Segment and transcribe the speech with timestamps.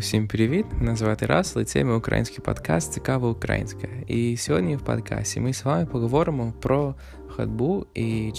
[0.00, 0.66] Усім привіт!
[0.78, 3.88] Мене звати Расл, і це мій український подкаст Цікаво Українське.
[4.08, 6.94] І сьогодні в подкасті ми з вами поговоримо про
[7.28, 8.32] ходьбу і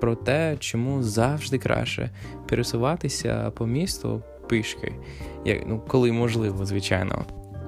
[0.00, 2.10] про те, чому завжди краще
[2.48, 4.92] пересуватися по місту пішки,
[5.44, 7.24] як, ну, коли можливо, звичайно.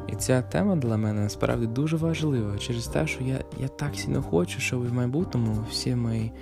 [0.08, 4.22] І ця тема для мене насправді дуже важлива через те, що я я так сильно
[4.22, 6.32] хочу, щоб в майбутньому всі мої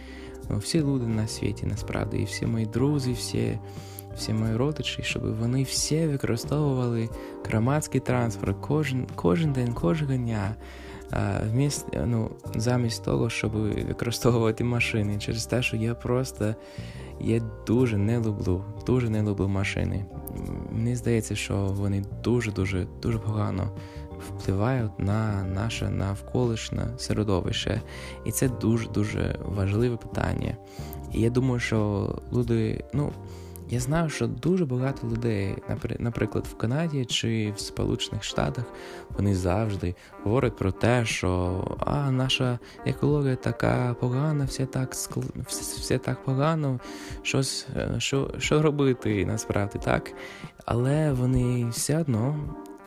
[0.51, 3.59] ну, всі люди на світі насправді, і всі мої друзі, всі
[4.19, 7.09] всі мої родичі, щоб вони всі використовували
[7.45, 10.55] громадський транспорт кожен кожен день, кожного дня.
[11.51, 16.55] Вміст, ну, замість того, щоб використовувати машини, через те, що я просто
[17.21, 20.05] я дуже не люблю, дуже не люблю машини.
[20.73, 23.71] Мені здається, що вони дуже-дуже дуже погано
[24.19, 27.81] впливають на наше навколишнє середовище.
[28.25, 30.57] І це дуже-дуже важливе питання.
[31.13, 33.13] І я думаю, що люди, ну.
[33.71, 35.57] Я знаю, що дуже багато людей,
[35.99, 38.65] наприклад, в Канаді чи в Сполучених Штатах,
[39.11, 44.93] вони завжди говорять про те, що а наша екологія така погана, все так
[45.57, 46.81] все так погано,
[47.23, 50.13] щось, е, що що робити насправді так.
[50.65, 52.37] Але вони все одно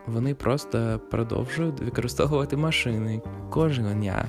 [0.07, 4.25] вони просто продовжують використовувати машини кожного дня.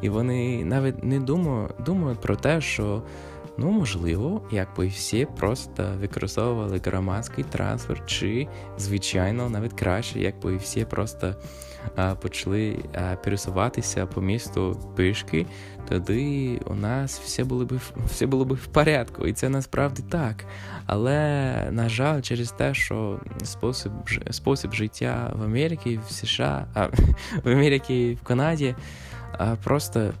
[0.00, 3.02] І вони навіть не думають, думають про те, що.
[3.58, 11.34] Ну, можливо, якби всі просто використовували громадський транспорт, чи, звичайно, навіть краще, якби всі просто
[11.96, 15.46] а, почали а, пересуватися по місту пішки,
[15.88, 20.44] тоді у нас все було б все було б в порядку, і це насправді так.
[20.86, 23.92] Але, на жаль, через те, що спосіб
[24.30, 26.86] спосіб життя в Америці, в США, а,
[27.44, 28.74] в Америці в Канаді
[29.64, 30.12] просто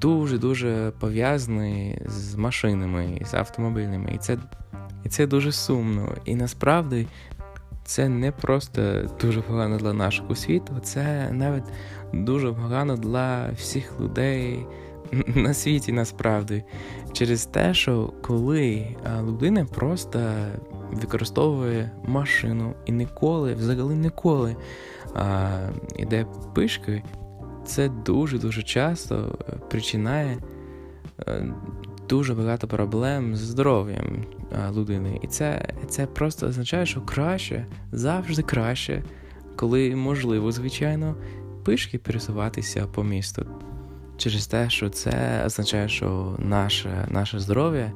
[0.00, 4.12] дуже-дуже пов'язаний з машинами, з автомобільними.
[4.14, 4.38] І це
[5.04, 6.14] і це дуже сумно.
[6.24, 7.06] І насправді
[7.84, 11.64] це не просто дуже погано для нашого світу, це навіть
[12.12, 14.66] дуже погано для всіх людей
[15.26, 16.64] на світі насправді.
[17.12, 20.20] Через те, що коли людина просто
[20.92, 24.56] використовує машину і ніколи, взагалі ніколи
[25.14, 25.48] а,
[25.96, 27.02] іде пишки
[27.66, 30.38] це дуже-дуже часто е, причинає
[31.28, 31.46] е,
[32.08, 35.20] дуже багато проблем з здоров'ям е, людини.
[35.22, 39.02] І це, це просто означає, що краще, завжди краще,
[39.56, 41.14] коли можливо, звичайно,
[41.64, 43.46] пишки пересуватися по місту.
[44.16, 47.92] Через те, що це означає, що наше наше здоров'я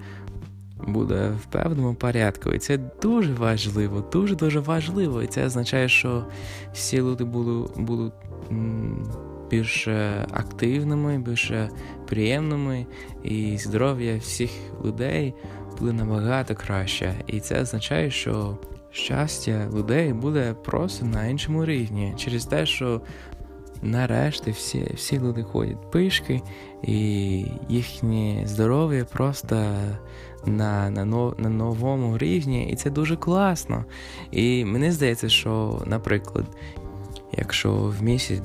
[0.87, 2.51] буде в певному порядку.
[2.51, 5.23] І це дуже важливо, дуже-дуже важливо.
[5.23, 6.25] І це означає, що
[6.73, 8.13] всі люди будуть будуть
[9.51, 9.89] більш
[10.31, 11.53] активними, більш
[12.07, 12.87] приємними,
[13.25, 14.51] і здоров'я всіх
[14.85, 15.35] людей
[15.79, 17.15] буде набагато краще.
[17.27, 18.59] І це означає, що
[18.91, 23.01] щастя людей буде просто на іншому рівні через те, що
[23.83, 26.43] нарешті всі всі люди ходять пишки,
[26.83, 29.57] і їхнє здоров'я просто
[30.47, 31.05] на на,
[31.39, 33.85] на новому рівні, і це дуже класно.
[34.31, 36.45] І мені здається, що, наприклад,
[37.33, 38.43] якщо в місяць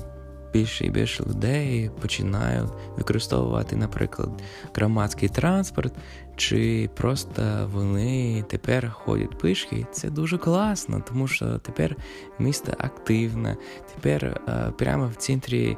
[0.55, 4.29] більше і більше людей починають використовувати, наприклад,
[4.75, 5.93] громадський транспорт,
[6.35, 9.87] чи просто вони тепер ходять пішки.
[9.91, 11.95] Це дуже класно, тому що тепер
[12.39, 13.57] місто активне,
[13.95, 15.77] тепер е, прямо в центрі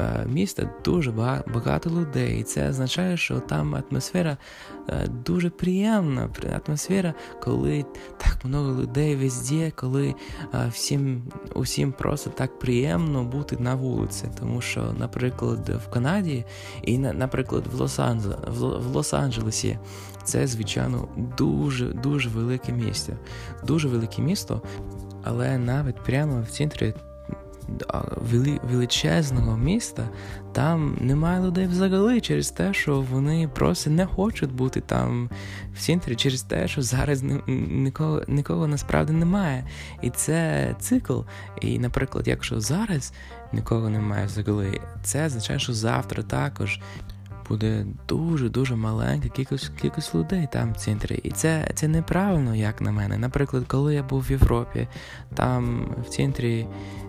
[0.00, 1.10] Е, міста дуже
[1.54, 2.40] багато людей.
[2.40, 4.36] І це означає, що там атмосфера
[4.88, 6.28] е, дуже приємна.
[6.66, 7.84] Атмосфера, коли
[8.18, 10.14] так багато людей везде, коли
[10.70, 11.22] всім
[11.54, 14.24] усім просто так приємно бути на вулиці.
[14.40, 16.44] Тому що, наприклад, в Канаді
[16.82, 17.80] і, наприклад, в
[18.96, 19.78] Лос-Анджелесі
[20.24, 21.08] це, звичайно,
[21.38, 23.12] дуже дуже велике місто.
[23.66, 24.62] Дуже велике місто,
[25.24, 26.94] але навіть прямо в центрі
[28.62, 30.08] величезного міста
[30.52, 35.30] там немає людей взагалі через те, що вони просто не хочуть бути там
[35.74, 39.64] в центрі, через те, що зараз нікого нікого насправді немає.
[40.02, 41.20] І це цикл.
[41.60, 43.12] І, наприклад, якщо зараз
[43.52, 46.80] нікого немає взагалі, це означає, що завтра також.
[47.50, 51.20] Буде дуже-дуже маленька кількість кількість людей там в центрі.
[51.22, 53.18] І це це неправильно, як на мене.
[53.18, 54.88] Наприклад, коли я був в Європі,
[55.34, 56.66] там в центрі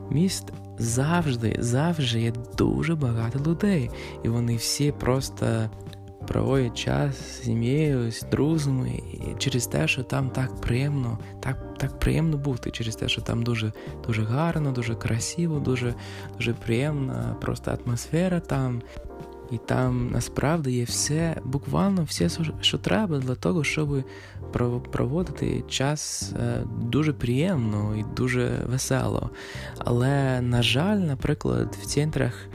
[0.10, 3.90] міст завжди, завжди є дуже багато людей,
[4.24, 5.70] і вони всі просто
[6.28, 9.00] проводять час з сім'єю, з друзями,
[9.38, 13.72] через те, що там так приємно, так так приємно бути, через те, що там дуже
[14.08, 15.94] дуже гарно, дуже красиво, дуже
[16.38, 18.82] дуже приємна просто атмосфера там.
[19.52, 22.30] І там насправді є все, буквально все,
[22.62, 24.04] що треба для того, щоб
[24.92, 29.30] проводити час е, дуже приємно і дуже весело.
[29.78, 32.48] Але, на жаль, наприклад, в центрах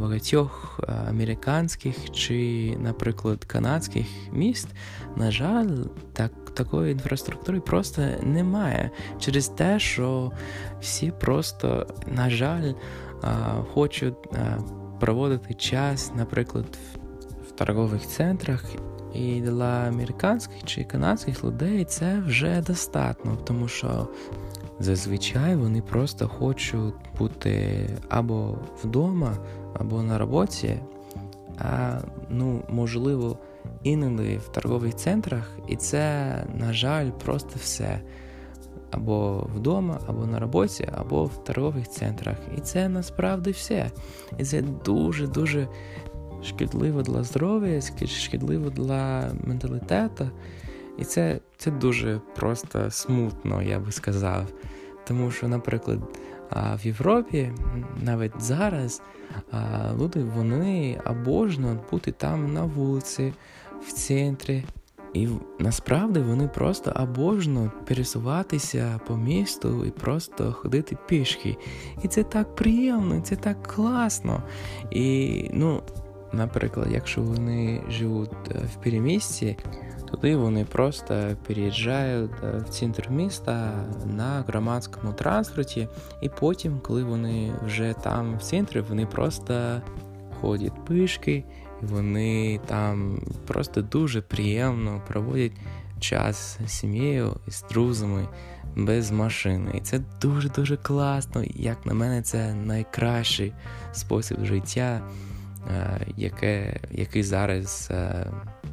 [0.00, 4.68] багатьох американських чи, наприклад, канадських міст,
[5.16, 5.68] на жаль,
[6.12, 10.32] так, такої інфраструктури просто немає через те, що
[10.80, 12.72] всі просто, на жаль,
[13.74, 14.14] хочуть
[15.00, 16.78] проводити час, наприклад,
[17.48, 18.64] в торгових центрах.
[19.14, 24.08] І для американських чи канадських людей це вже достатньо, тому що
[24.80, 29.36] зазвичай вони просто хочуть бути або вдома,
[29.74, 30.80] або на роботі,
[31.58, 33.38] а ну, можливо,
[33.82, 38.00] іноді в торгових центрах, і це, на жаль, просто все.
[38.90, 42.36] Або вдома, або на роботі, або в торгових центрах.
[42.58, 43.90] І це насправді все.
[44.38, 45.68] І це дуже-дуже
[46.42, 50.30] шкідливо для здоров'я, шкідливо для менталітету.
[50.98, 54.46] І це це дуже просто смутно, я би сказав.
[55.06, 55.98] Тому що, наприклад,
[56.50, 57.52] в Європі
[58.02, 59.02] навіть зараз
[60.00, 63.32] люди вони обожнюють бути там на вулиці,
[63.88, 64.64] в центрі.
[65.18, 65.28] І
[65.58, 71.56] насправді вони просто обожнюють пересуватися по місту і просто ходити пішки.
[72.02, 74.42] І це так приємно, це так класно.
[74.90, 75.82] І, ну,
[76.32, 79.56] наприклад, якщо вони живуть е, в перемісті,
[80.10, 85.88] Туди вони просто переїжджають в центр міста на громадському транспорті,
[86.22, 89.82] і потім, коли вони вже там в центрі, вони просто
[90.40, 91.44] ходять пишки, і
[91.82, 95.52] вони там просто дуже приємно проводять
[96.00, 98.28] час з сім'єю і з друзями
[98.76, 99.70] без машини.
[99.74, 101.44] І це дуже-дуже класно.
[101.54, 103.52] Як на мене, це найкращий
[103.92, 105.02] спосіб життя.
[105.76, 108.26] Е, яке, який зараз е,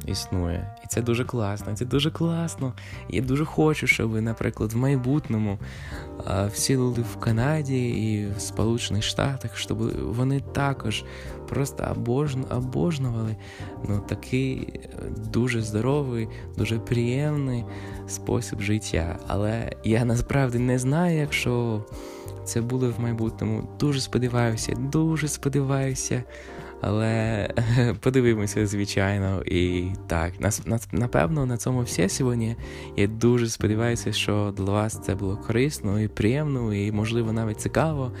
[0.06, 0.74] існує.
[0.84, 1.76] І це дуже класно.
[1.76, 2.72] Це дуже класно.
[3.08, 5.58] Я дуже хочу, щоб ви, наприклад, в майбутньому
[6.26, 9.78] е, всі люди в Канаді і в Сполучених Штатах, щоб
[10.14, 11.04] вони також
[11.48, 13.36] просто обожн, обожнювали
[13.88, 14.80] ну, такий
[15.32, 16.28] дуже здоровий,
[16.58, 17.64] дуже приємний
[18.08, 19.18] спосіб життя.
[19.26, 21.84] Але я насправді не знаю, якщо
[22.44, 23.68] це буде в майбутньому.
[23.80, 26.22] Дуже сподіваюся, дуже сподіваюся.
[26.86, 27.48] Але
[28.00, 30.32] подивимося, звичайно, і так,
[30.92, 32.56] напевно, на цьому все сьогодні.
[32.96, 38.12] Я дуже сподіваюся, що для вас це було корисно і приємно, і, можливо, навіть цікаво.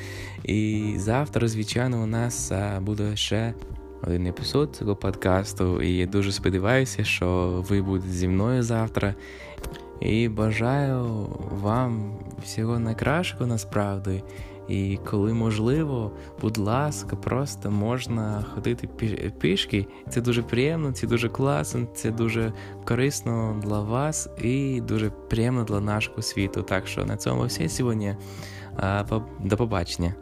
[0.44, 3.54] І завтра, звичайно, у нас буде ще
[4.02, 5.82] один епізод цього подкасту.
[5.82, 9.14] І я дуже сподіваюся, що ви будете зі мною завтра.
[10.00, 11.28] І бажаю
[11.62, 14.22] вам всього найкращого насправді.
[14.68, 16.10] І коли можливо,
[16.40, 18.88] будь ласка, просто можна ходити
[19.40, 19.86] пішки.
[20.08, 22.52] Це дуже приємно, це дуже класно, це дуже
[22.84, 26.62] корисно для вас і дуже приємно для нашого світу.
[26.62, 28.16] Так що на цьому все сьогодні.
[29.40, 30.14] До побачення.